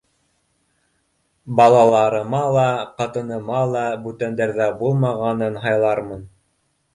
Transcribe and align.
—Балаларыма 1.59 2.39
ла, 2.55 2.63
ҡатыныма 3.01 3.61
ла 3.75 3.85
бүтәндәрҙә 4.07 4.69
булмағанын 4.81 5.61
һайлармын. 5.67 6.27